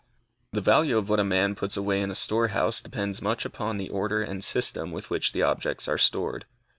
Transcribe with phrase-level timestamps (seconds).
[0.53, 3.77] The value of what a man puts away in a store house depends much upon
[3.77, 6.47] the order and system with which the objects are stored.